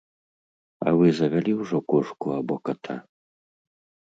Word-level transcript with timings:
А 0.85 0.93
вы 0.99 1.11
завялі 1.19 1.51
ўжо 1.61 1.77
кошку 1.93 2.27
або 2.39 2.55
ката? 2.71 2.95